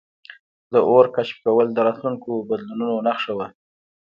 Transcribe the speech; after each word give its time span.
د 0.71 0.73
اور 0.89 1.05
کشف 1.15 1.37
کول 1.45 1.67
د 1.73 1.77
راتلونکو 1.87 2.29
بدلونونو 2.49 2.95
نښه 3.07 3.31
وه. 3.37 3.47